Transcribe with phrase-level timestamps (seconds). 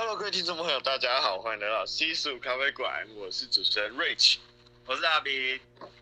[0.00, 4.38] Hello，各位听众朋友，大家好，欢迎来到西蜀咖啡馆，我是主持人 Rich，
[4.86, 5.60] 我是阿斌，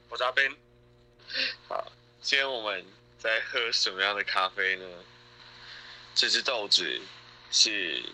[0.09, 0.54] 我是阿 Ben。
[1.67, 1.90] 好，
[2.22, 2.87] 今天我们
[3.19, 4.87] 在喝什么样的咖啡呢？
[6.14, 7.00] 这支豆子
[7.50, 8.04] 是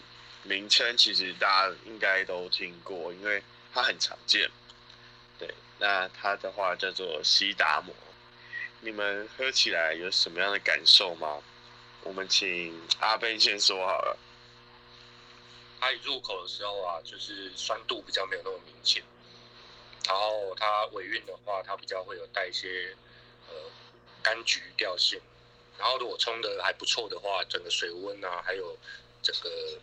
[0.42, 3.42] 名称，其实大家应该都听过，因为
[3.74, 4.50] 它很常见。
[5.38, 7.94] 对，那它的话叫做西达摩。
[8.80, 11.42] 你们喝起来有什么样的感受吗？
[12.04, 14.18] 我们请阿 Ben 先说好了。
[15.84, 19.02] 它一入口的时候啊，就是酸度比较没有那么明显，
[20.06, 22.96] 然后它尾韵的话，它比较会有带一些
[23.50, 23.54] 呃
[24.22, 25.20] 柑橘调性，
[25.76, 28.78] 然后如果冲的还不错的话，整个水温啊，还有
[29.22, 29.78] 整个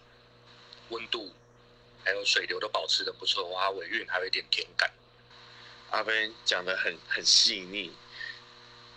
[0.89, 1.31] 温度，
[2.03, 4.91] 还有水流都保持的不错的话，尾韵还有一点甜感。
[5.91, 7.91] 阿 Ben 讲的很很细腻，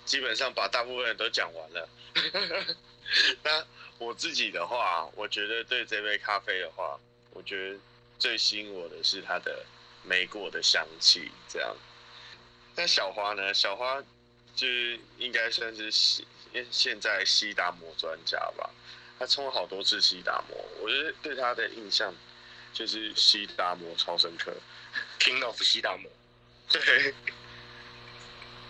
[0.07, 1.87] 基本上把大部分都讲完了。
[3.45, 3.67] 那
[3.98, 6.98] 我自己的话，我觉得对这杯咖啡的话，
[7.30, 7.79] 我觉得
[8.19, 9.64] 最吸引我的是它的
[10.03, 11.31] 莓果的香气。
[11.48, 11.77] 这样，
[12.77, 13.55] 那小花呢？
[13.55, 14.03] 小花
[14.55, 16.27] 就是应该算是西
[16.70, 18.70] 现在西达摩专家吧？
[19.19, 22.12] 他冲了好多次西达摩，我觉得对他的印象
[22.72, 24.53] 就是西达摩超深刻
[25.20, 26.11] ，King of 西达摩。
[26.69, 27.15] 对。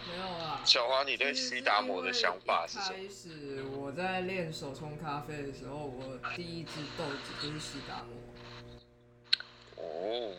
[0.06, 2.96] 没有啦，小花，你对西达摩的想法是什么？
[2.96, 9.84] 开始我在练手冲咖啡的时候，我第一支豆子就是西达摩。
[9.84, 10.34] 哦。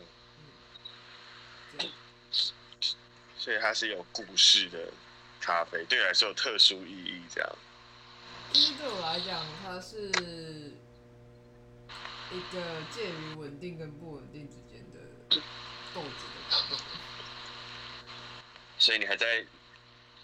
[1.80, 1.90] 嗯。
[3.38, 4.92] 所以它是有故事的
[5.40, 7.50] 咖啡，对你来说有特殊意义，这样。
[8.54, 10.10] 第一对我来讲，它是
[12.32, 15.00] 一个介于稳定跟不稳定之间的
[15.94, 16.78] 豆子的
[18.78, 19.46] 所以你还在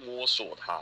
[0.06, 0.82] 摸索它，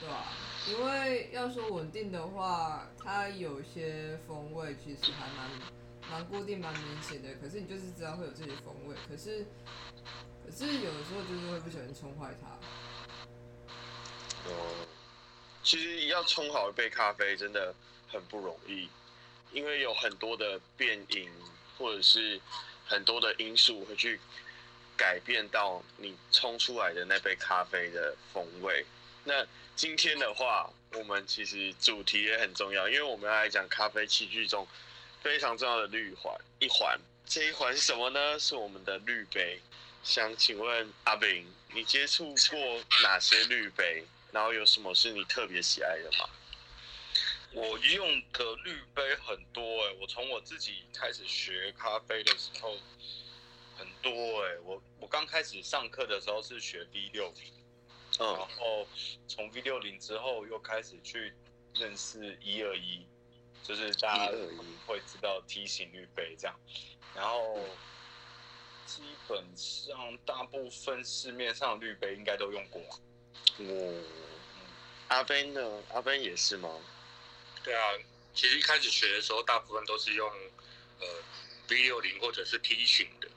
[0.00, 0.32] 对啊，
[0.68, 5.50] 因为要说稳定的话，它有些风味其实还蛮
[6.10, 7.28] 蛮固定、蛮明显的。
[7.40, 9.46] 可是你就是知道会有这些风味，可是
[10.44, 12.48] 可是有的时候就是会不小心冲坏它。
[14.50, 14.86] 哦，
[15.62, 17.74] 其实要冲好一杯咖啡真的
[18.10, 18.88] 很不容易，
[19.52, 21.30] 因为有很多的变因，
[21.78, 22.40] 或者是
[22.86, 24.20] 很多的因素会去。
[24.98, 28.84] 改变到你冲出来的那杯咖啡的风味。
[29.22, 34.66] 那今天的话，我们其实主题也很重要，因为我们要来讲咖啡器具中
[35.22, 36.98] 非常重要的滤环一环。
[37.24, 38.38] 这一环是什么呢？
[38.38, 39.60] 是我们的滤杯。
[40.02, 44.04] 想请问阿炳，你接触过哪些滤杯？
[44.32, 46.28] 然后有什么是你特别喜爱的吗？
[47.52, 52.76] 我用的滤杯很多哎、我从我自己开始学咖啡的时候。
[53.78, 54.10] 很多
[54.42, 57.52] 哎、欸，我我刚开始上课的时候是学 V 六零，
[58.18, 58.84] 然后
[59.28, 61.32] 从 V 六零之后又开始去
[61.74, 63.06] 认识一二一，
[63.62, 64.32] 就是大家
[64.84, 66.60] 会知道梯形滤杯这样，
[67.14, 67.56] 然后
[68.84, 72.82] 基本上大部分市面上的滤杯应该都用过。
[73.58, 74.02] 哦，
[75.06, 75.82] 阿 Ben 呢？
[75.94, 76.68] 阿 Ben 也是吗？
[77.62, 77.80] 对啊，
[78.34, 80.28] 其实一开始学的时候，大部分都是用
[80.98, 81.06] 呃
[81.68, 83.28] V 六零或者是梯形的。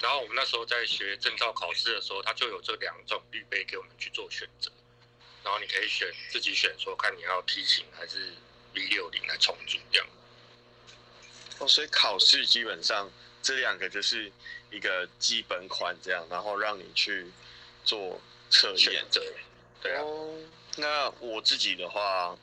[0.00, 4.70] 然后我们那时候在学证照考试的时候，他就有这两种滤杯给我们去做选择，
[5.42, 8.32] 然后你可以选自己选，说看你要梯形还是
[8.74, 10.08] V 六零来冲煮这样。
[11.58, 13.10] 哦，所以考试基本上
[13.42, 14.30] 这两个就是
[14.70, 17.26] 一个基本款这样，然后让你去
[17.84, 18.20] 做
[18.50, 19.04] 测验。
[19.82, 20.02] 对啊。
[20.02, 20.38] 哦，
[20.76, 22.38] 那我自己的话，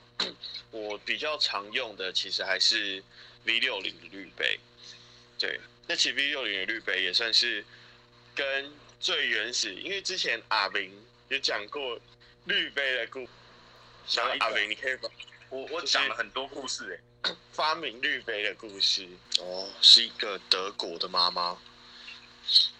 [0.71, 3.01] 我比较常用的其实还是
[3.45, 4.59] V 六零的滤杯，
[5.39, 5.57] 对。
[5.87, 7.63] 那其实 V 六零的绿杯也算是
[8.33, 10.91] 跟最原始，因为之前阿明
[11.29, 11.99] 有讲过
[12.45, 13.29] 绿杯的故事。
[14.07, 15.09] 想阿明，你可以把
[15.49, 19.07] 我我讲了很多故事哎， 发明绿杯的故事
[19.39, 21.57] 哦，是一个德国的妈妈，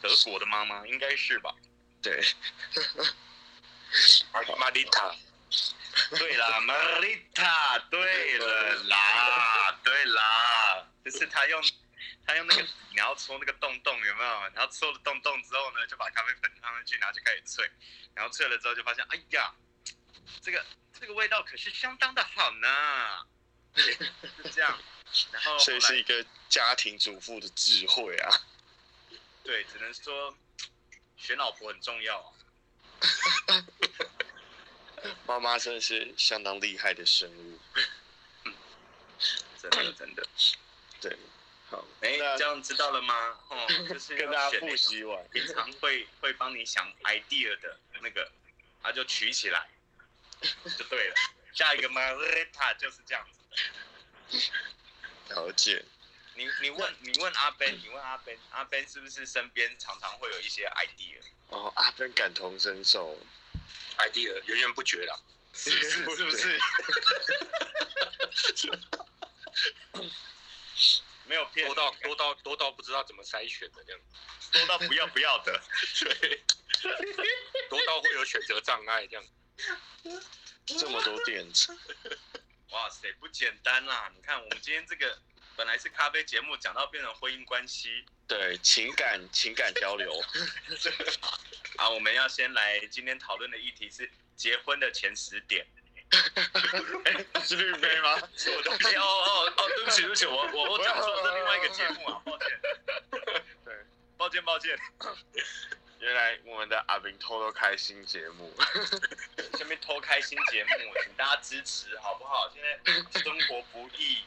[0.01, 1.53] 德国的妈妈应该是吧？
[2.01, 2.23] 对，
[4.59, 5.15] 玛丽塔，
[6.11, 11.61] 对啦，玛丽塔，对了啦，对啦，就是他用。
[12.25, 14.41] 他用那个，你要戳那个洞洞有没有？
[14.53, 17.69] 然后戳了洞洞之后呢，就把咖啡粉放上去，然后就开始萃。
[18.13, 19.53] 然后萃了之后就发现，哎呀，
[20.41, 20.65] 这个
[20.99, 23.25] 这个味道可是相当的好呢。
[23.75, 23.97] 是
[24.51, 24.79] 这样。
[25.31, 28.29] 然后， 后所以是一个家庭主妇的智慧啊。
[29.43, 30.35] 对，只能说
[31.17, 32.33] 选老婆很重要啊。
[35.27, 37.59] 妈妈真的是相当厉害的生物。
[39.61, 40.27] 真的真的，
[41.01, 41.17] 对。
[41.75, 43.37] 好，哎、欸，这样知道了吗？
[43.49, 48.31] 哦，就是跟大家复习完，平常会会帮你想 idea 的那个，
[48.81, 49.67] 他就取起来，
[50.41, 51.15] 就对了。
[51.53, 53.39] 下一个 Marita 就是这样子
[55.29, 55.35] 的。
[55.35, 55.83] 了解。
[56.35, 61.19] 你你问你问阿 Ben，你问阿 Ben，阿 Ben 是不是身边常常会有一些 idea？
[61.49, 63.17] 哦，阿 Ben 感同身受
[63.97, 65.17] ，idea 源源不绝啦，
[65.53, 65.89] 是不是？
[66.15, 66.59] 是不是？
[71.27, 74.01] 没有骗，多到多到多到不知道怎么筛选的这样，
[74.51, 75.61] 多到不要不要的，
[75.99, 76.43] 对，
[77.69, 79.25] 多到会有选择障碍这样，
[80.65, 81.75] 这么多点子，
[82.69, 84.11] 哇塞，不简单啦！
[84.15, 85.19] 你看我们今天这个
[85.55, 90.11] 本来是咖啡节目，讲到变成婚姻关系，对，情感情感交流，
[91.77, 95.65] 好，我们要先来今天讨论的议题是结婚的前十点。
[97.43, 98.17] 是绿杯吗？
[98.35, 102.49] 是我东西哦哦哦，对不起对不起，我我我讲错了，是另外一个节目啊， 抱歉。
[103.65, 103.75] 对，
[104.17, 104.77] 抱歉抱歉。
[105.99, 108.53] 原来我们的阿明偷偷开新节目，
[109.57, 110.69] 下面偷开新节目，
[111.03, 112.51] 请大家支持好不好？
[112.53, 114.19] 现在生活不易，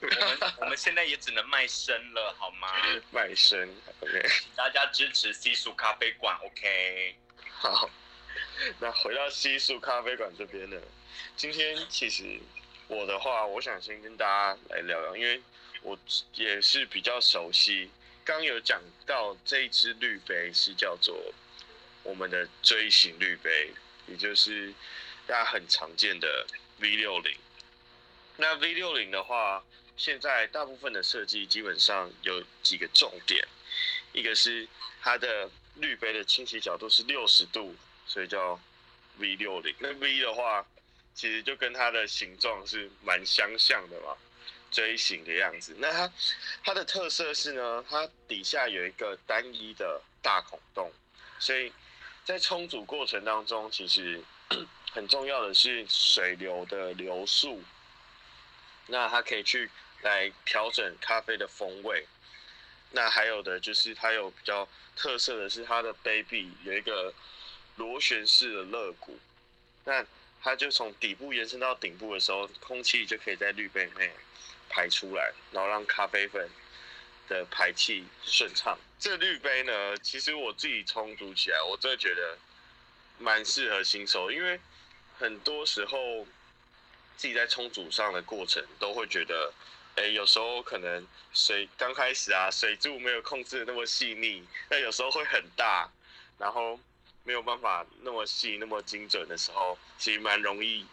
[0.00, 2.68] 我们我们现在也只能卖身了，好吗？
[3.10, 3.68] 卖身
[4.00, 4.28] ，OK。
[4.28, 7.16] 请大家支持西蜀咖啡馆，OK。
[7.50, 7.90] 好，
[8.78, 10.76] 那回到西蜀咖啡馆这边呢？
[11.36, 12.40] 今天其实
[12.88, 15.40] 我的话，我想先跟大家来聊聊，因为
[15.82, 15.98] 我
[16.34, 17.90] 也是比较熟悉。
[18.24, 21.32] 刚有讲到这一支滤杯是叫做
[22.02, 23.70] 我们的锥形滤杯，
[24.06, 24.72] 也就是
[25.26, 26.46] 大家很常见的
[26.78, 27.36] V 六零。
[28.36, 29.62] 那 V 六零的话，
[29.96, 33.46] 现在大部分的设计基本上有几个重点，
[34.12, 34.66] 一个是
[35.02, 37.74] 它的滤杯的倾斜角度是六十度，
[38.06, 38.58] 所以叫
[39.18, 39.74] V 六零。
[39.78, 40.66] 那 V 的话，
[41.14, 44.16] 其实就跟它的形状是蛮相像的嘛，
[44.70, 45.74] 锥形的样子。
[45.78, 46.12] 那它
[46.64, 50.92] 它的特色是呢，它底下有一个单一的大孔洞，
[51.38, 51.72] 所以
[52.24, 54.22] 在冲煮过程当中，其实
[54.92, 57.62] 很重要的是水流的流速。
[58.86, 59.70] 那它可以去
[60.02, 62.06] 来调整咖啡的风味。
[62.90, 67.12] 那还有的就是它有比较特色的是它的杯壁有一个
[67.76, 69.18] 螺旋式的肋骨。
[69.84, 70.04] 那
[70.44, 74.12] 它就从底部延伸到顶部的时候，空气就可以在滤杯内
[74.68, 76.46] 排出来，然后让咖啡粉
[77.30, 78.78] 的排气顺畅。
[78.98, 82.36] 这滤杯呢，其实我自己冲煮起来，我真的觉得
[83.18, 84.60] 蛮适合新手，因为
[85.18, 86.26] 很多时候
[87.16, 89.50] 自己在冲煮上的过程都会觉得，
[89.96, 95.90] 哎，有时候可能水刚开始啊，水柱没有控制的那么细腻，那有时候会很大，
[96.38, 96.78] 然后。
[97.24, 100.86] 没有办法那么细、那么精准的时候，其实蛮容易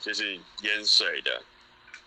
[0.00, 1.42] 就是淹水的。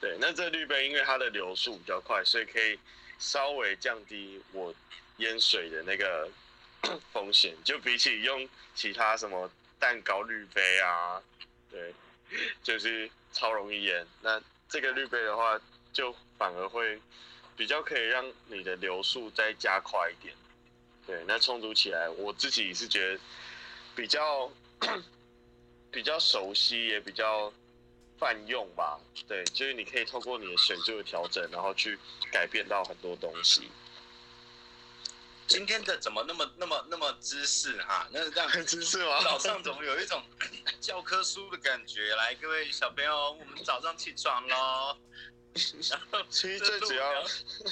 [0.01, 2.77] 对，那这滤杯因为它的流速比较快，所以可以
[3.19, 4.75] 稍微降低我
[5.17, 6.29] 淹水的那个
[7.13, 7.55] 风险。
[7.63, 9.49] 就比起用其他什么
[9.79, 11.23] 蛋糕滤杯啊，
[11.71, 11.93] 对，
[12.61, 14.05] 就是超容易淹。
[14.21, 15.57] 那这个滤杯的话，
[15.93, 16.99] 就反而会
[17.55, 20.35] 比较可以让你的流速再加快一点。
[21.07, 23.19] 对，那充足起来，我自己是觉得。
[23.95, 24.51] 比较
[25.91, 27.51] 比较熟悉，也比较
[28.19, 28.99] 泛用吧。
[29.27, 31.97] 对，就是你可以透过你的水柱的调整，然后去
[32.31, 33.69] 改变到很多东西。
[35.45, 38.07] 今天的怎么那么那么那么知识哈？
[38.11, 39.21] 那是这样很知识吗？
[39.25, 40.23] 早上怎么有一种
[40.79, 42.15] 教科书的感觉？
[42.15, 44.97] 来，各位小朋友，我们早上起床喽。
[45.91, 47.23] 然后其实最主要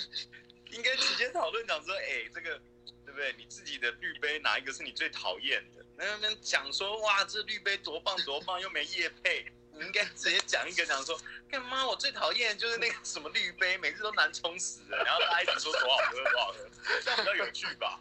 [0.69, 2.61] 应该直接讨论讲说，哎、欸，这个
[3.05, 3.33] 对不对？
[3.37, 5.80] 你自己的滤杯哪一个是你最讨厌的？
[6.05, 11.85] 那边讲说哇，这绿杯多棒多棒，又没叶配，你应该直接讲一个讲说，干妈？
[11.85, 16.69] 我最讨厌就是那个什么绿杯，每次都难冲死了，然后他一直说多好喝多好喝，
[17.03, 17.99] 这样比较有趣吧？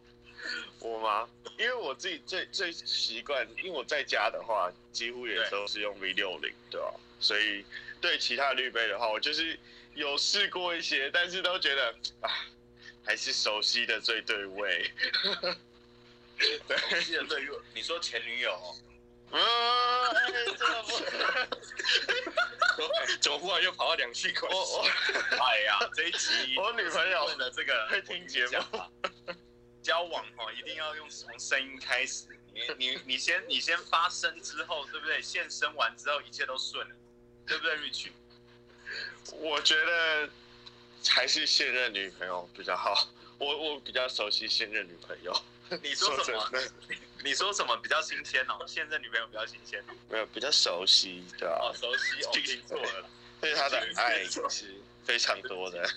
[0.79, 1.29] 我吗？
[1.59, 6.95] 因为我自己最最习惯，因为我在家的话，几乎也都是用 V 六零，对吧？
[7.21, 7.63] 所以
[8.01, 9.59] 对其他绿杯的话，我就是
[9.95, 12.31] 有试过一些，但是都觉得啊，
[13.05, 14.91] 还是熟悉的最对味。
[16.67, 18.77] 对，记得对，你说前女友，
[19.31, 20.99] 嗯，哎，真的不，
[23.21, 24.57] 怎么忽然又跑到两性关系？
[24.57, 24.89] 我我，
[25.37, 28.81] 哎呀，这一集我女朋友的这个会听节目，
[29.83, 35.21] 交往哈一定要用从声音开始，你你你先你先发声之后，对不对？
[35.21, 36.95] 现身完之后一切都顺了，
[37.47, 38.09] 对不对，Rich？
[39.35, 40.29] 我觉得
[41.09, 45.33] 还是现任女朋友比较好，我我比较熟悉现任女朋友。
[45.83, 46.51] 你说什么？
[47.23, 48.65] 你说什么比较新鲜哦？
[48.67, 51.59] 现任女朋友比较新鲜，没有比较熟悉，对吧？
[51.61, 53.09] 哦，熟悉，我听错了。
[53.41, 54.75] 对他的爱是
[55.05, 55.89] 非常多的。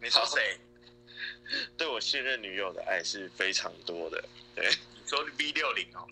[0.00, 0.58] 你说谁？
[1.76, 4.22] 对我现任女友的爱是非常多的。
[4.54, 6.06] 对，你说 V 六零哦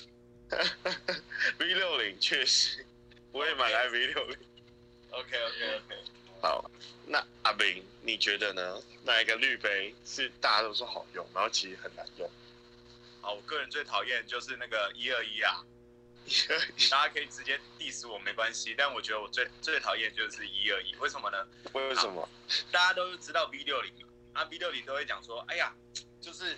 [1.58, 2.84] ？V 六零确实，
[3.32, 4.36] 我也蛮爱 V 六零。
[5.10, 6.04] OK OK OK。
[6.40, 6.70] 好，
[7.06, 8.82] 那阿明，你觉得呢？
[9.04, 12.28] 哪一个滤杯是大家都说好用，然后其实很难用？
[13.26, 15.60] 好，我个人最讨厌就是那个一二一啊，
[16.88, 21.44] 大家可以直接 diss 我没关系，但我觉得我最最讨厌就是一二一，为什么呢？
[21.72, 22.28] 为什么？
[22.70, 23.92] 大家都知道 V 六零，
[24.32, 25.74] 啊 V 六零都会讲说，哎呀，
[26.20, 26.56] 就是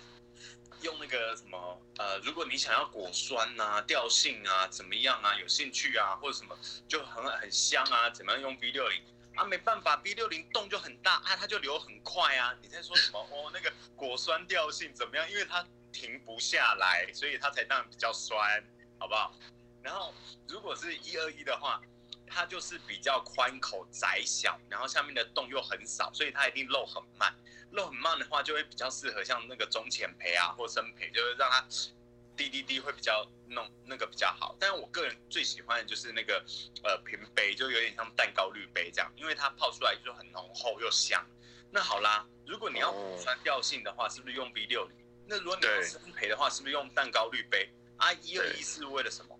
[0.83, 6.55] 用那个什么，呃，如果你想要果酸啊、调性啊、怎么样啊、有兴趣啊，或者什么
[6.87, 9.03] 就很很香啊，怎么样用 V 六零？
[9.33, 12.53] 啊，没办法，B 六零动就很大啊，它就流很快啊。
[12.61, 13.19] 你在说什么？
[13.31, 15.27] 哦，那个果酸调性怎么样？
[15.31, 18.63] 因为它停不下来，所以它才当然比较酸，
[18.97, 19.33] 好不好？
[19.81, 20.13] 然后
[20.47, 21.81] 如果是一二一的话，
[22.27, 27.33] 它就是比较宽口窄小，然后下面的洞又很少，所以它一定漏很慢。
[27.71, 31.65] 漏很慢的话，就会比较适合像那个中浅培啊或深培，就是让它。
[32.39, 36.41] 滴滴滴会比较弄那个比较好，但是我个人最喜欢的就是那个
[36.85, 41.21] 呃平杯，就有点像蛋糕滤杯这样，因为它泡出来就很浓厚又香。
[41.69, 44.95] 那好啦，如果你要补酸调性的话，是不是用 V 六零？
[45.29, 47.69] 那如果你要深焙的话，是不是用蛋糕滤杯？
[47.97, 49.39] 啊，一二一是为了什么？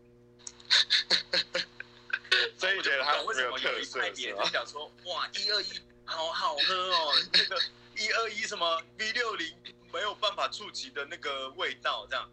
[2.57, 7.59] 所以我觉得它为什么有一派别人讲说，哇，一二一好好喝哦，这个
[7.95, 9.57] 一二一什么 V 六零
[9.91, 12.29] 没有办法触及的那个味道这样。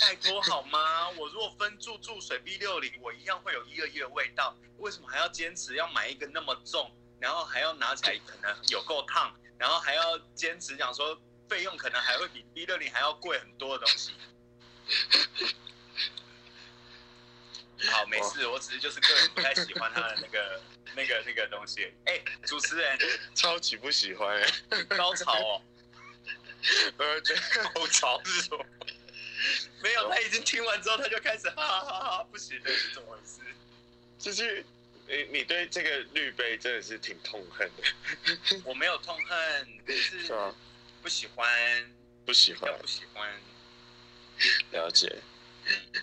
[0.00, 1.10] 拜托好吗？
[1.10, 4.54] 我如果分注注水 V 六零，我一样会有一二一的味道。
[4.78, 11.18] 为什么还要坚持要买一个那么重，然后还要拿起来可能有够烫，然后还要坚持讲说
[11.54, 14.10] 费用可能还会比 B 六零还要贵很多的东西？
[17.92, 20.60] 好，没事，我只是就是个人不太喜欢他的那个
[20.96, 21.84] 那个那个东西。
[22.06, 22.98] 哎、欸，主持人，
[23.36, 24.36] 超级不喜欢
[24.70, 25.62] 哎，高潮哦，
[26.98, 28.66] 呃，这高潮是什么？
[29.80, 33.42] 没有，他已经听完之后，他就开始哈哈哈哈，不行的，是怎么回事？
[34.18, 34.66] 就是
[35.06, 37.84] 你，你对这个绿杯真的是挺痛恨的。
[38.64, 40.26] 我没有痛恨，是
[41.04, 41.46] 不喜欢，
[42.24, 43.30] 不喜欢，不喜欢。
[44.70, 45.20] 了解。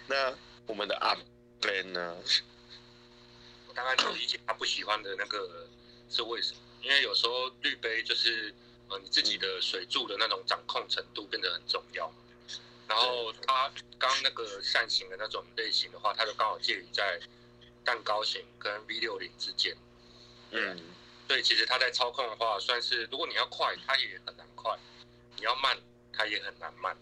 [0.06, 0.32] 那
[0.68, 1.18] 我们的阿
[1.60, 2.16] Ben 呢？
[3.68, 5.68] 我大概能理解他不喜欢的那个
[6.08, 6.60] 是为什么？
[6.84, 8.54] 因为有时候滤杯就是
[8.90, 12.14] 呃你自己的水柱的那种掌控程度变得很重要。
[12.88, 17.20] 然后他刚那个扇形的那种类型的话，它就刚好介于在
[17.84, 19.76] 蛋糕型跟 V 六零之间。
[20.52, 20.80] 嗯，
[21.28, 24.78] 所以其实它在操控的话，算是如果你要快，它也很难快；
[25.42, 25.76] 你要慢，
[26.14, 26.96] 它也很难慢。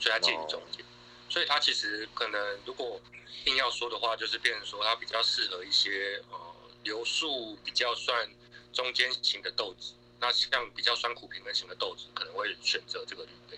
[0.00, 0.84] 所以它介于中间。
[1.30, 3.00] 所以它其实可能如果
[3.44, 6.36] 硬要说的话，就是变成说它比较适合一些呃
[6.82, 8.28] 流速比较算
[8.72, 9.94] 中间型的豆子。
[10.18, 13.56] 那像比较酸苦平衡型的豆子，可能会选择这个滤杯。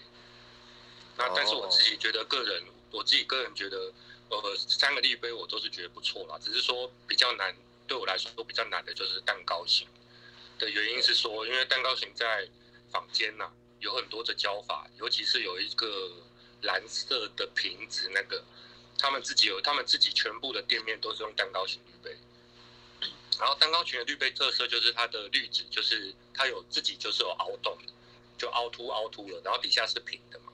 [1.16, 3.92] 那但是我自己觉得，个人我自己个人觉得，
[4.28, 6.38] 呃，三个滤杯我都是觉得不错啦。
[6.38, 7.56] 只是说比较难，
[7.86, 9.88] 对我来说都比较难的就是蛋糕型
[10.58, 12.48] 的原因是说，因为蛋糕型在
[12.90, 16.10] 坊间呐有很多的教法，尤其是有一个
[16.62, 18.44] 蓝色的瓶子那个，
[18.98, 22.16] 他们自己有他们自己全部的店面都是用蛋糕型滤杯。
[23.38, 27.92] 然后蛋糕型的滤杯特色就是它的滤纸就是它有自己就是有凹洞的，
[28.36, 30.52] 就凹凸凹凸了，然后底下是平的嘛。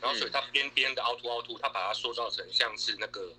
[0.00, 3.32] 然后，所以它边边的凹凸凹凸，它把它塑造成像是那个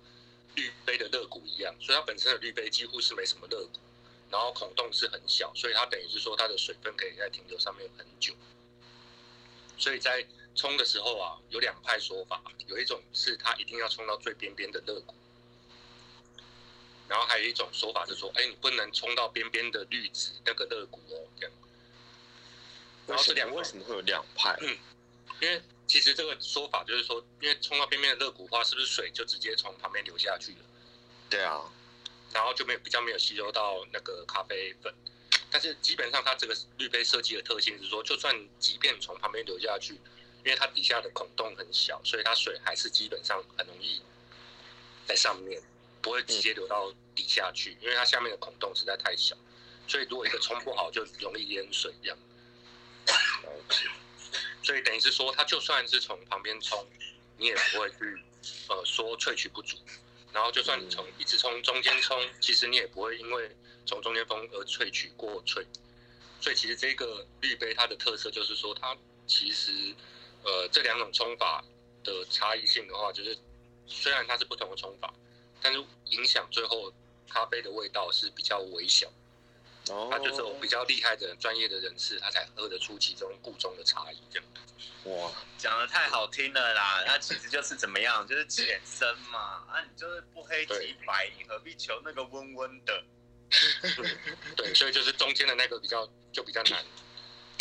[0.56, 3.78] 滤杯的肋骨一样，所以它本身的滤杯几乎是没什么肋骨，
[4.28, 8.34] 然后孔洞是很小，所以它等于是说它的水分可以在停留上面很久。
[9.80, 15.14] 所以在冲的时候啊，有两派说法，有一种是它一定要冲到最边边的肋骨，
[17.08, 21.56] 然后还有一种说法是说，哎，你不能冲到边边的绿纸那个肋骨哦，这样。
[23.06, 24.56] 然后这两为什么会有两派？
[24.60, 24.78] 嗯，
[25.40, 25.60] 因为。
[25.90, 30.58] 其实这个说法就是说，因为冲到边边的肋骨的话，是不是水就直接从旁边流下去了？
[31.28, 31.62] 对啊，
[32.32, 34.94] 然后就没有比较没有吸收到那个咖啡粉。
[35.50, 39.94] 但是基本上它这个滤杯设计的特性是说，就算即便从旁边流下去，
[40.44, 44.00] 因为它底下的孔洞很小，所以它水还是基本上很容易
[45.06, 45.60] 在上面，
[46.00, 49.36] 不会直接流到底下去，因为它下面的孔洞实在太小，
[49.88, 52.18] 所以如果一个冲不好，就容易淹水这样。
[54.62, 56.86] 所以等于是说，它就算是从旁边冲，
[57.36, 58.22] 你也不会去，
[58.68, 59.76] 呃，说萃取不足。
[60.32, 63.50] 然后就算你从一直从中间冲，其实你也不会因为
[63.86, 65.64] 从中间冲而萃取过萃。
[66.40, 68.96] 所以其实这个滤杯它的特色就是说，它
[69.26, 69.94] 其实，
[70.42, 71.62] 呃，这两种冲法
[72.02, 73.36] 的差异性的话，就是
[73.86, 75.12] 虽然它是不同的冲法，
[75.60, 76.92] 但是影响最后
[77.28, 79.06] 咖啡的味道是比较微小。
[79.88, 84.18] 哦他就是有比较厉害的专业的人士，他才喝得出其中故中的差异。
[84.30, 84.48] 这样，
[85.04, 87.02] 哇，讲的太好听了啦！
[87.06, 89.38] 那其实就是怎么样，就是浅深嘛。
[89.68, 93.02] 啊，你就是不黑即白，你何必求那个温温的？
[94.56, 96.84] 对，所以就是中间的那个比较就比较难。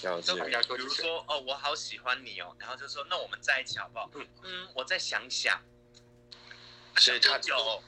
[0.03, 0.34] 了解。
[0.75, 4.10] 比如说哦，我好喜欢你哦，然后就说那我们在一起好不好？
[4.13, 5.62] 嗯嗯，我再想想。
[6.98, 7.84] 所以他就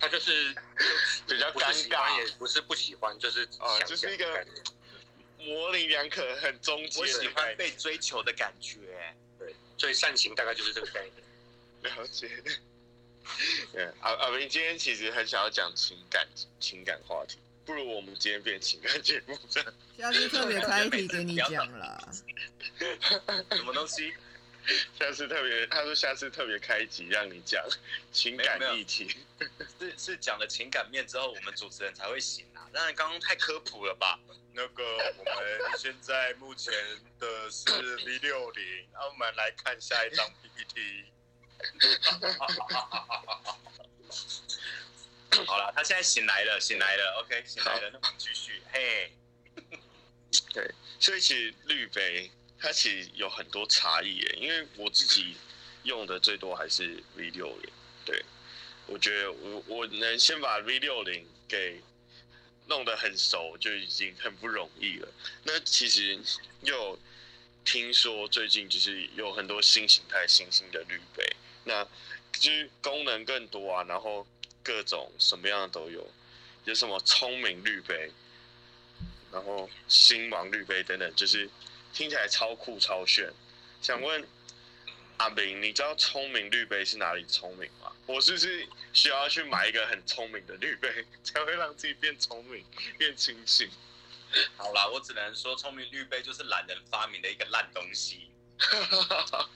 [0.00, 0.54] 他就是
[1.26, 4.46] 比较尴尬，也不是不喜欢，就是啊，就是一个
[5.38, 7.00] 模棱两可，很中间。
[7.00, 9.14] 我喜欢被追求的感觉。
[9.38, 11.94] 对，所以善行大概就是这个概念。
[11.96, 12.42] 了解。
[13.72, 16.26] 对，阿阿明今天其实很想要讲情感
[16.58, 19.72] 情感话题，不如我们今天变情感节目这样。
[19.98, 22.12] 下次特别开题给你讲了。
[23.50, 24.12] 什么东西？
[24.98, 27.64] 下次特别，他说下次特别开集让你讲
[28.12, 29.16] 情感议题。
[29.78, 32.68] 是是讲了情感面之后，我们主持人才会醒啊。
[32.72, 34.18] 当然刚刚太科普了吧？
[34.52, 34.82] 那个
[35.16, 36.72] 我们现在目前
[37.18, 41.04] 的是 V 六零，那我们来看下一张 PPT。
[45.46, 49.12] 好了，他现在醒来了，醒来了，OK，醒来了，那我们继续，嘿。
[50.52, 55.36] 对，所以其实绿杯它其实有很多差异耶，因为我自己
[55.84, 57.72] 用的最多还是 V 六零。
[58.04, 58.24] 对，
[58.86, 61.80] 我觉得我我能先把 V 六零给
[62.66, 65.08] 弄得很熟，就已经很不容易了。
[65.44, 66.18] 那其实
[66.62, 66.98] 又
[67.64, 71.36] 听说最近就是有很多新形态、新兴的绿杯。
[71.64, 71.84] 那
[72.32, 74.26] 就是功能更多啊，然后
[74.62, 76.06] 各种什么样的都有，
[76.64, 78.10] 有什么聪明滤杯，
[79.32, 81.48] 然后星芒滤杯等等，就是
[81.92, 83.32] 听起来超酷超炫。
[83.80, 84.26] 想问
[85.18, 87.92] 阿明，你知道聪明滤杯是哪里聪明吗？
[88.06, 92.64] 我是不是需要去买一个很聪明的滤杯，才会让自己变聪明、
[92.96, 93.68] 变清醒？
[94.56, 98.27] 好啦，我只能说，聪明滤杯就是懒人发明的一个烂东西。
[98.58, 99.50] 哈哈哈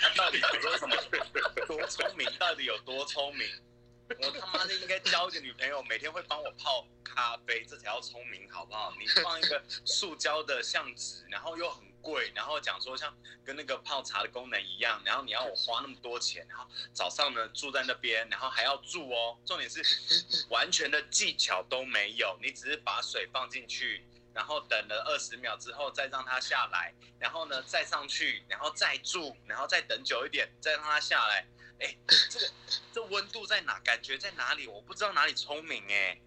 [0.00, 0.96] 他到底有多什么？
[1.66, 2.28] 多聪明？
[2.38, 3.48] 到底有多聪明？
[4.08, 8.94] 我他妈的应该交一个女朋友，每天会帮我泡咖啡，这才叫聪明，好不好？
[9.00, 13.12] 你放一个塑胶的相纸，然后又很贵，然后讲说像
[13.44, 19.36] 跟那个泡茶的功能一样，然后你要我花那么多钱，然后早上呢住在那边，然后还要住哦。
[19.44, 19.82] 重点是
[20.50, 24.06] 完全的技巧都没有，你只是把水放进去。
[24.36, 31.46] 然后等了二十秒之后，再让它下来，然后呢，再上去，然后再住，然后再等久一点，再让它下来。
[31.80, 31.96] 哎，
[32.28, 32.50] 这个
[32.92, 33.80] 这温度在哪？
[33.80, 34.66] 感觉在哪里？
[34.66, 36.20] 我不知道哪里聪明哎。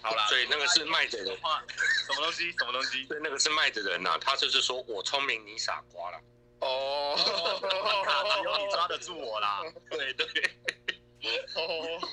[0.00, 1.26] 好啦，所以那个是卖的人。
[1.26, 2.52] 什么东西？
[2.52, 3.04] 什么东西？
[3.06, 6.20] 对，那个是卖的人呐、啊，他就是说我聪明，你傻瓜了。
[6.60, 9.60] 哦，只有你抓得住我啦。
[9.90, 10.26] 对对。
[11.56, 12.08] 哦，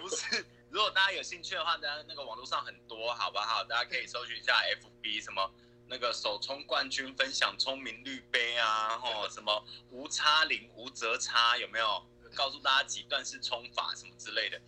[0.00, 0.46] 不是。
[0.78, 3.64] 如果大家有兴趣的话，大家那个网络上很多，好不好？
[3.64, 4.62] 大家可以搜寻一下
[5.02, 5.52] FB 什么
[5.88, 12.06] 那个首冲冠军分享聪明滤杯啊，吼 什么无差零无折差有没有？
[12.36, 14.60] 告诉大家几段式冲法什么之类的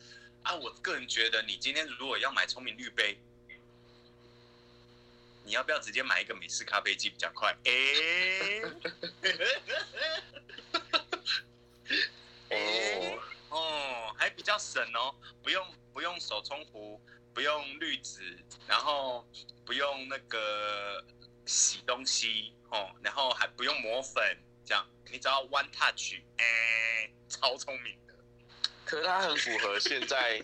[0.42, 0.53] 啊。
[0.57, 3.16] 我个人觉得，你今天如果要买聪明滤杯，
[5.44, 7.57] 你要不要直接买一个美式咖啡机比较快？
[7.66, 8.64] 哎、欸，
[12.49, 13.18] 哎、欸，
[13.51, 15.64] 哦，还比较省哦，不用。
[15.92, 17.00] 不用手冲壶，
[17.35, 19.26] 不用滤纸，然后
[19.64, 21.05] 不用那个
[21.46, 28.14] 洗东西哦，然后还不用磨粉，这样你只要 one touch，哎、超聪明的。
[28.85, 30.42] 可是它很符合现在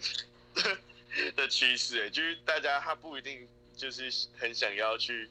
[1.34, 5.30] 的趋势，就是大家他不一定就是很想要去，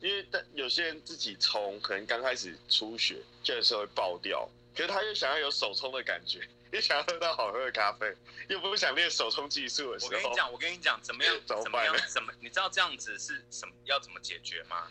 [0.00, 6.46] 因为但有些人自己冲，可能刚开始初学，这个时候会爆掉，可是他又想要有手冲的感觉。
[6.74, 8.12] 你 想要喝到好喝的咖啡，
[8.48, 11.32] 又不想练手冲技术的时候，我跟你讲，我跟你讲，怎么样？
[11.46, 11.96] 怎么样？
[12.08, 12.32] 怎么？
[12.40, 13.72] 你知道这样子是什么？
[13.84, 14.88] 要怎么解决吗？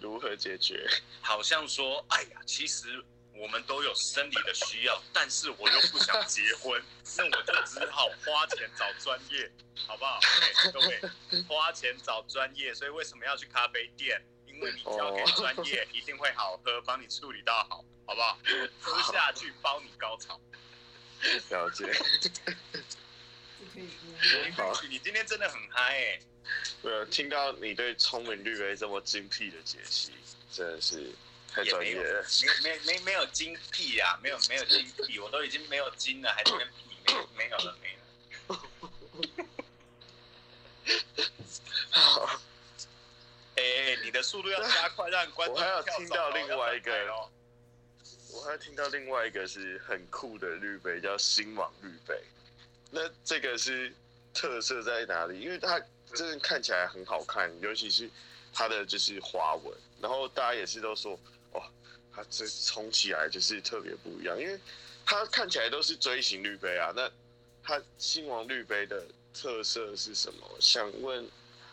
[0.00, 0.88] 如何解决？
[1.20, 3.04] 好像说，哎呀，其实
[3.34, 6.82] 我们都有生理的需要，但是我又不想结婚，
[7.18, 9.50] 那我就只好花钱找专业，
[9.86, 10.18] 好不好？
[10.72, 11.00] 各位，
[11.46, 14.18] 花钱找专业，所以为什么要去咖啡店？
[14.46, 18.38] 因为你交给专业，一定会好喝，帮你处理到好，好不好？
[18.80, 20.40] 喝下去包你高潮。
[21.50, 21.92] 了解。
[24.56, 26.20] 好，你今天真的很嗨哎！
[26.82, 30.12] 对啊，听到你对聪明绿杯这么精辟的解析，
[30.50, 31.12] 真的是
[31.52, 32.24] 太专业了。
[32.62, 36.74] 没没没没有精辟啊，没有没有精辟，我都已经没有精了，还是跟屁
[37.06, 38.00] 没有没有了没了。
[41.90, 42.40] 好，
[43.56, 47.30] 哎哎，你的速度要加快，让观众我还有听到另外一个哦。
[48.32, 52.20] 我还听到另外一个是很酷的绿杯，叫星芒绿杯。
[52.90, 53.92] 那这个是
[54.32, 55.40] 特色在哪里？
[55.40, 55.80] 因为它
[56.14, 58.10] 真的看起来很好看，尤其是
[58.52, 59.76] 它的就是花纹。
[60.00, 61.18] 然后大家也是都说，
[61.52, 61.70] 哇，
[62.12, 64.58] 它这冲起来就是特别不一样，因为
[65.04, 66.92] 它看起来都是锥形绿杯啊。
[66.94, 67.10] 那
[67.62, 70.48] 它星芒绿杯的特色是什么？
[70.60, 71.28] 想问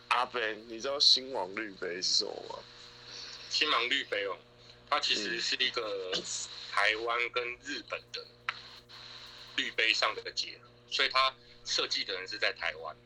[0.08, 2.58] 阿 Ben，你知道星王绿杯是什么吗？
[3.50, 4.36] 新王绿杯哦，
[4.90, 6.12] 它其实是一个
[6.72, 8.26] 台湾跟日本的
[9.56, 12.96] 滤杯上的结合，所以它设计的人是在台湾，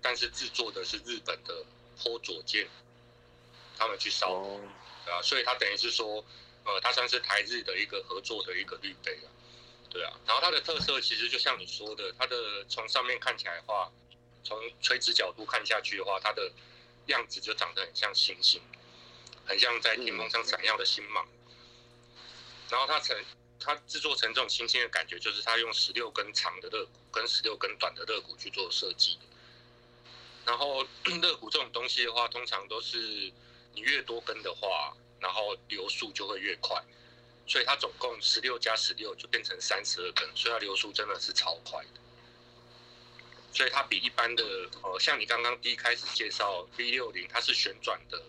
[0.00, 1.64] 但是制作的是日本的
[2.02, 2.68] 坡佐健，
[3.76, 4.60] 他们去烧，哦、
[5.06, 6.24] 啊，所以它等于是说，
[6.64, 9.28] 呃，它算是台日的一个合作的一个滤杯啊。
[9.90, 13.90] 对啊，然后它的特色其实就像你说的，它的从上面看起来的话，
[14.44, 16.50] 从垂直角度看下去的话，它的
[17.06, 18.62] 样子就长得很像星星，
[19.50, 21.26] 很像在天空上闪耀的星芒。
[22.70, 23.16] 然后它成
[23.58, 29.18] 它制作成这种星星的感觉，就是它用十六根长的肋骨跟十六根短的肋骨去做设计。
[30.46, 30.86] 然后
[31.20, 32.96] 肋骨这种东西的话，通常都是
[33.74, 36.80] 你越多根的话，然后流速就会越快。
[37.48, 42.00] 所以它总共十六加十六就变成三十二根，所以它流速真的是超快的。
[43.52, 44.44] 所以它比一般的
[44.80, 48.22] 呃，像你刚刚第一开始介绍 V 六零，它是旋转的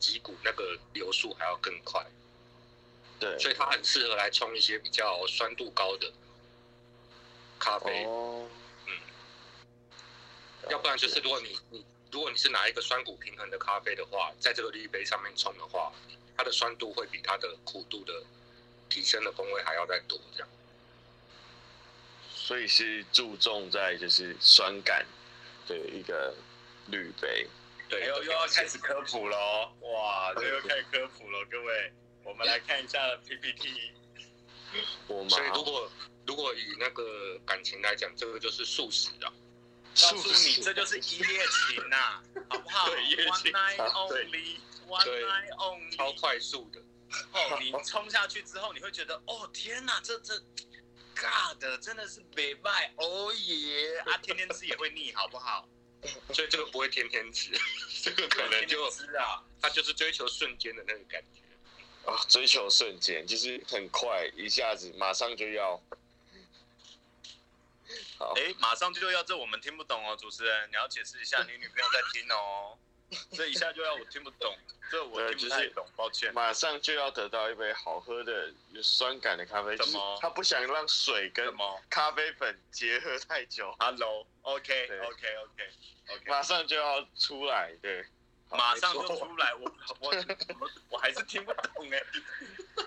[0.00, 2.04] 击鼓，那个流速还要更快。
[3.20, 6.12] 对，所以它很适合来冲一些比较酸度高的
[7.58, 8.04] 咖啡。
[8.06, 8.48] 哦。
[8.86, 8.92] 嗯。
[10.70, 15.92] 要不然就是如果你你如果你是拿一个酸苦平衡的咖啡的话，在这个滤杯上面冲的话，
[16.36, 18.12] 它的酸度会比它的苦度的。
[18.92, 20.48] 提升的风味还要再多，这样，
[22.28, 25.06] 所以是注重在就是酸感
[25.68, 26.34] 的一个
[26.88, 27.46] 滤杯。
[27.90, 29.72] 对，又又要开始科普喽！
[29.80, 33.92] 哇，这又开始科普了，各位，我们来看一下 PPT。
[35.08, 35.90] 我所以如果
[36.24, 39.32] 如果以那个感情来讲，这个就是素食啊。
[40.00, 42.88] 告诉你，这就是一夜情呐、啊， 好不好？
[42.88, 43.50] 对，一夜情。
[43.50, 46.80] One night only，One night only，超快速的。
[47.32, 50.38] 哦，你冲下去之后，你会觉得哦天哪，这这
[51.16, 54.16] ，God，真的是美卖，哦耶啊！
[54.18, 55.68] 天天吃也会腻，好不好？
[56.32, 57.50] 所以这个不会天天吃，
[58.02, 65.80] 这个可能就吃啊，他就是追求瞬间的那个感觉啊，追求瞬间就是很快，一下子马上就要。
[68.18, 72.78] 好，哎，马上就要，这我们听不懂哦，主持人，你要解释一下，你女朋友在听哦。
[73.32, 74.56] 这一下就要我听不懂，
[74.90, 76.32] 这我听不太懂，抱歉。
[76.32, 80.18] 马上就要得到一杯好喝的有酸感的咖啡，什么？
[80.20, 81.52] 他不想让水跟
[81.88, 83.74] 咖啡粉结合太久。
[83.80, 85.70] Hello，OK，OK，OK，OK，
[86.26, 88.04] 马上就要出来，对，
[88.50, 92.00] 马上就出来，我我我我还是听不懂哎。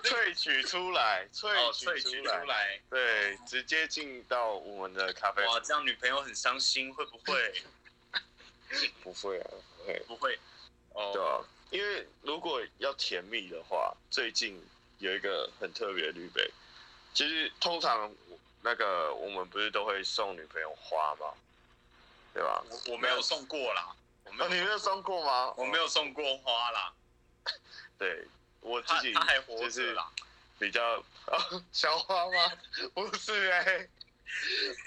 [0.04, 5.44] 萃取出来，萃取出来，对，直接进到我们的咖啡。
[5.46, 7.54] 哇，这样女朋友很伤心，会不会？
[9.02, 9.50] 不会啊。
[10.06, 10.38] 不会，
[10.94, 14.60] 哦，对啊，因为如果要甜蜜的话，最近
[14.98, 16.50] 有一个很特别的绿杯，
[17.12, 18.10] 其实通常
[18.62, 21.34] 那个我们不是都会送女朋友花吗？
[22.32, 22.64] 对吧？
[22.70, 23.94] 我我没有送过啦，
[24.24, 25.52] 我没有、啊、你没有送过吗？
[25.56, 26.92] 我没有送过花啦。
[27.98, 28.26] 对，
[28.60, 29.12] 我自己
[29.46, 29.96] 就是
[30.58, 30.82] 比较
[31.26, 32.52] 哦， 小花吗？
[32.94, 33.90] 不是哎、欸，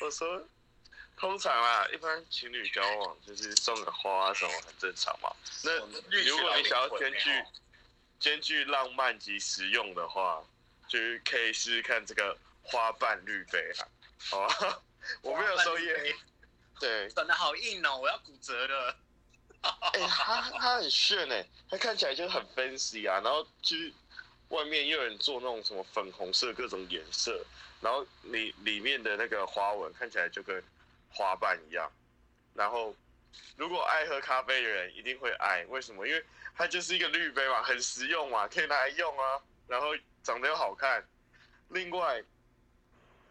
[0.02, 0.44] 我说。
[1.18, 5.30] 通常啊，一般情侣交往就是送个花什么很正常嘛。
[5.64, 5.72] 那
[6.22, 7.44] 如果你想要兼具
[8.20, 10.44] 兼具浪漫及实用的话，
[10.88, 13.88] 就是可以试试看这个花瓣绿杯啊，
[14.30, 14.82] 好吧？
[15.24, 16.16] 我没有收耶。
[16.80, 18.96] 对，长得好硬哦，我要骨折了。
[19.62, 23.92] 哎、欸，它它很炫哎，它看起来就很 fancy 啊，然后就是
[24.50, 27.44] 外面又有人做那种什么粉红色各种颜色，
[27.82, 30.64] 然后里里面的那个花纹看起来就跟。
[31.18, 31.92] 花瓣一样，
[32.54, 32.96] 然后
[33.56, 36.08] 如果爱喝咖啡的人一定会爱，为什么？
[36.08, 36.24] 因为
[36.56, 39.88] 它就是一个滤杯嘛，很实用嘛，可以拿来用啊，然后
[40.22, 41.04] 长得又好看。
[41.70, 42.24] 另外，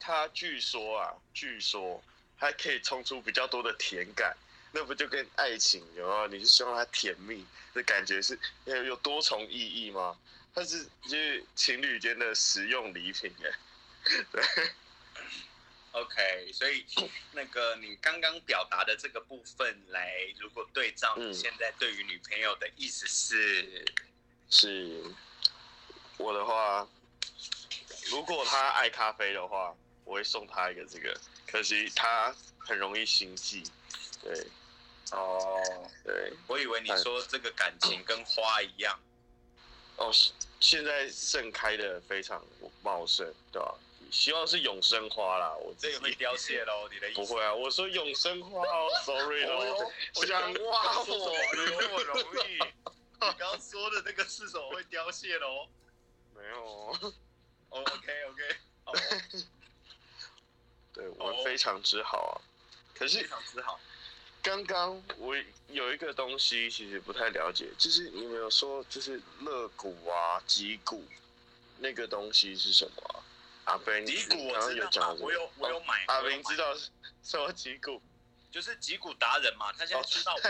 [0.01, 2.03] 它据说啊，据说
[2.37, 4.37] 还可以冲出比较多的甜感，
[4.73, 6.27] 那不就跟爱情有啊？
[6.29, 10.19] 你是希望它甜蜜的感觉是有有多重意义吗？
[10.53, 14.43] 它是就是情侣间的实用礼品哎，对。
[15.97, 16.85] OK，所以
[17.33, 23.87] 那个你刚刚表达的这个部分来，如果对照你现在对于女朋友的意思是，嗯、
[24.51, 25.03] 是，
[26.19, 26.87] 我的话，
[28.11, 33.65] 如果她爱咖啡的话，我会送她一个这个，可惜她很容易心悸，
[34.23, 34.47] 对，
[35.13, 35.63] 哦，
[36.05, 39.01] 对，我以为你说这个感情跟花一样，
[39.97, 40.13] 哦，
[40.61, 42.45] 现在盛开的非常
[42.83, 43.75] 茂盛，对吧？
[44.11, 47.21] 希望是永生花啦，我这个会凋谢喽，你的意思？
[47.21, 52.55] 不会啊，我说永生花哦，sorry 喽，我想挖我，你那么容易。
[52.55, 52.61] 你
[53.19, 55.69] 刚刚说的那个是什么会凋谢喽？
[56.35, 57.15] 没有。
[57.71, 58.93] OK OK，好。
[60.93, 62.35] 对我非常之好啊，
[62.95, 63.79] 可是非常之好。
[64.43, 65.35] 刚刚我
[65.69, 71.05] 有一个东西其实不太了解，就是你们有说就是肋骨啊、脊骨
[71.79, 73.26] 那个东西是什么啊？
[73.67, 76.05] 阿斌，脊骨刚刚有讲过，我有我有买。
[76.09, 76.75] 阿斌知道
[77.23, 78.03] 什么脊骨？
[78.51, 80.41] 就是脊骨达人嘛，他现在出到五，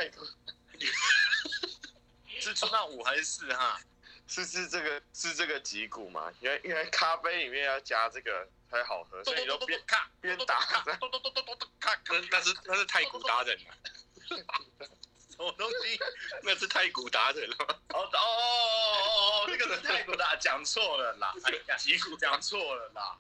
[2.39, 3.81] 是出到五还是四哈？
[4.29, 6.33] 是是这个是这个脊骨嘛？
[6.41, 9.81] 因为因为咖啡里面要加这个才好喝，所以你都边
[10.21, 10.85] 边打。
[12.31, 13.75] 那是那是太古达人了。
[14.29, 15.99] 什么东西？
[16.43, 17.57] 那是太古达人了。
[17.61, 19.16] 哦哦哦哦
[19.47, 21.33] 哦，那个是太鼓达， 讲错了啦。
[21.45, 23.19] 哎呀，吉谷讲错了啦。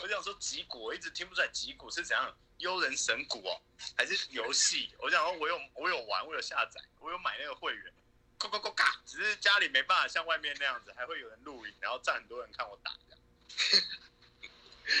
[0.00, 2.34] 我想说吉谷，我一直听不出来吉谷是怎样。
[2.58, 3.60] 幽人神谷哦，
[3.96, 4.94] 还是游戏？
[4.98, 7.92] 我想说，我有我有玩，我有下载，我有买那个会员。
[8.38, 13.16] 咕咕咕嘎，只是家里没办法像外面那样子，还会有人录影，然后站很多人看我打这
[13.76, 13.84] 样。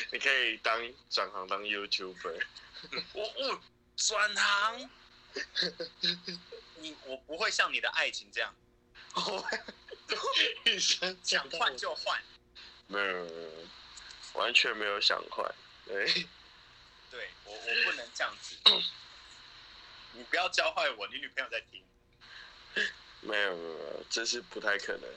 [0.12, 2.44] 你可以当转行当 YouTuber。
[3.14, 3.60] 我我
[3.96, 4.90] 转行？
[6.78, 8.52] 你我不会像你的爱情这样，
[11.22, 12.22] 想换就换。
[12.86, 13.28] 没有，
[14.34, 15.54] 完全没有想换。
[15.86, 16.06] 对。
[17.10, 18.56] 对我，我不能这样子。
[20.14, 21.82] 你不要教坏我，你女朋友在听。
[23.20, 25.08] 没有没有没有，这是不太可能。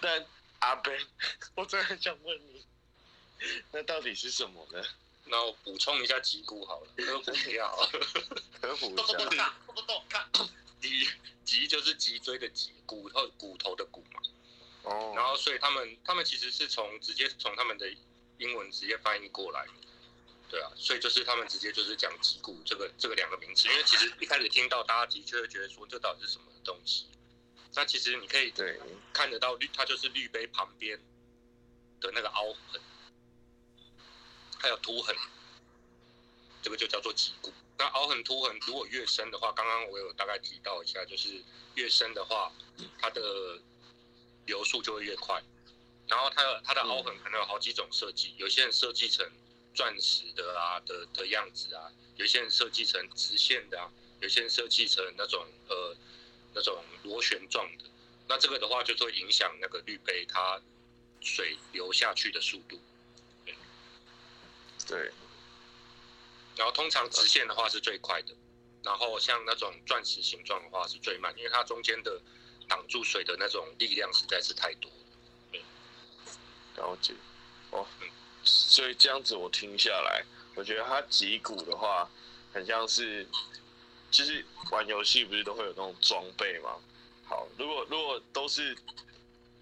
[0.00, 0.26] 但
[0.60, 1.06] 阿 Ben，
[1.54, 2.66] 我真的很想问你，
[3.70, 4.82] 那到底是什么呢？
[5.24, 7.76] 那我补充一下脊骨好了，科普一下啊，
[8.60, 9.54] 科普一下。
[10.08, 10.28] 看，
[10.82, 11.08] 脊
[11.44, 14.20] 脊就是脊椎的脊，骨头骨头的骨嘛。
[14.82, 15.14] 哦。
[15.16, 17.88] 然后，所以他们他们其实是从直接从他们的
[18.36, 19.66] 英文直接翻译过来。
[20.50, 27.06] 对啊，所以就是他们直接就是讲脊骨这个这个两个名词，因为其实一开始听到大家的确会觉得说，这到底是什么东西？
[27.74, 28.78] 那其实你可以对
[29.14, 31.00] 看得到绿，它就是绿杯旁边
[32.02, 32.82] 的那个凹痕，
[34.58, 35.16] 还有凸痕，
[36.60, 37.50] 这个就叫做脊骨。
[37.82, 41.42] 那凹痕凸痕如果越深的话，刚刚我有大概提到一下，就是
[41.74, 42.52] 越深的话，
[43.00, 43.60] 它的
[44.46, 45.42] 流速就会越快。
[46.06, 49.28] 然后它的它的凹痕可能有好几种设计，有些人设计成。
[49.74, 53.90] 钻石的啊的的样子啊，有些人设计成直线的啊，
[54.20, 55.96] 有些人设计成那种呃
[56.52, 57.84] 那种螺旋状的，
[58.28, 60.60] 那这个的话就会影响那个滤杯它
[61.22, 62.78] 水流下去的速度。
[63.46, 63.54] 对。
[64.86, 65.10] 对。
[66.56, 68.34] 然后通常直线的话是最快的，
[68.82, 72.20] 然后像那种钻石形状的话是最慢，因为它中间的
[72.68, 74.96] 挡住水的那种力量实在是太多了。
[75.50, 75.62] 对。
[76.76, 77.14] 了解。
[77.70, 77.86] 哦。
[78.00, 78.08] 嗯
[78.44, 80.20] 所以这样子我听下来，
[80.56, 82.10] 我觉得它脊骨的话，
[82.52, 83.24] 很像是，
[84.10, 86.74] 就是玩游戏不是都会有那种装备吗？
[87.24, 88.76] 好，如果如果都是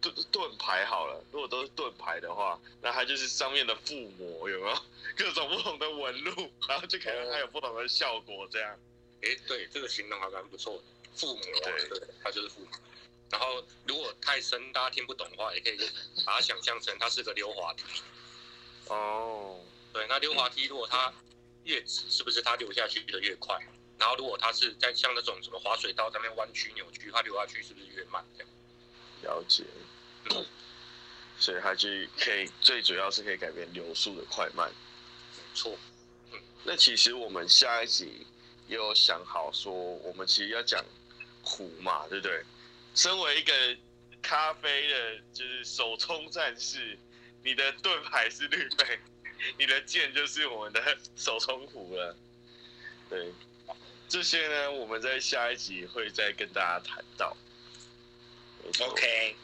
[0.01, 4.83] 盾盾牌好了，如果都是盾牌的话，那它就是上面的附魔有没有？
[5.17, 8.79] 各种不同的纹路，然后就可能它有不同的效果这样。
[9.23, 10.83] 哎、欸，对，这个形容还蛮不错的，
[11.15, 12.71] 附魔，对，对，它就是附魔。
[13.31, 15.77] 然后如果太深大家听不懂的话，也可以
[16.25, 17.85] 把它想象成它是个溜滑梯。
[18.87, 19.61] 哦，
[19.93, 21.13] 对，那溜滑梯如果它
[21.65, 23.59] 越直，是不是它流下去的越快？
[23.99, 28.25] 然后如果它是在像那种什么滑水道上面弯曲扭曲，它流下去是不是越慢？
[28.39, 28.49] 这样
[29.23, 29.65] 了解，
[30.31, 30.45] 嗯，
[31.39, 34.71] 所以它就可以最主要是可以改变流速的快慢。
[35.37, 35.77] 没错，
[36.33, 38.27] 嗯，那其实我们下一集
[38.69, 40.85] 也有想好说，我们其实要讲
[41.43, 42.45] 壶嘛，对不对？
[42.95, 43.53] 身为一个
[44.21, 46.99] 咖啡的，就是手冲战士。
[47.43, 48.99] 你的盾牌是绿杯，
[49.57, 52.15] 你的剑就是我们的手冲壶了。
[53.09, 53.33] 对，
[54.09, 57.35] 这些呢，我们在下一集会再跟大家谈到。
[58.79, 59.35] OK，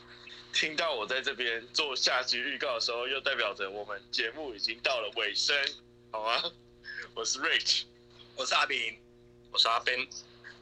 [0.52, 5.54] 听到我在这边做下集预告的时候，又代表着我们节目已经到了尾声，
[6.12, 6.42] 好吗？
[7.14, 7.84] 我是 Rich，
[8.36, 8.98] 我是阿炳，
[9.50, 10.08] 我是阿 Ben，